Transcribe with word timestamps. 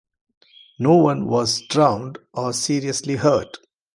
No 0.79 0.95
one 0.95 1.27
was 1.27 1.61
drowned 1.67 2.17
or 2.33 2.53
seriously 2.53 3.17
hurt. 3.17 3.57